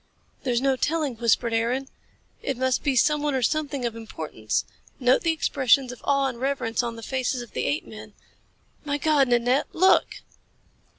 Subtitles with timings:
[0.41, 1.87] "There's no telling," whispered Aaron.
[2.41, 4.65] "It must be someone or something of importance.
[4.99, 8.13] Note the expressions of awe and reverence on the faces of the apemen.
[8.83, 10.23] My God, Nanette, look!"